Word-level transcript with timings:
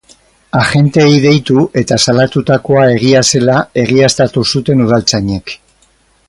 Agenteei 0.59 1.11
deitu 1.25 1.65
eta 1.81 1.97
salatutakoa 2.05 2.87
egia 2.95 3.23
zela 3.33 3.59
egiaztatu 3.83 4.47
zuten 4.55 4.83
udaltzainek. 4.89 5.55